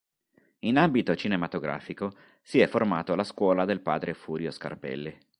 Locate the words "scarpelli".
4.49-5.15